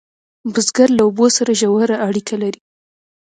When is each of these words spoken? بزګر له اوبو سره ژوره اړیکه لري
بزګر 0.53 0.89
له 0.97 1.03
اوبو 1.07 1.25
سره 1.37 1.51
ژوره 1.59 1.97
اړیکه 2.07 2.35
لري 2.41 2.59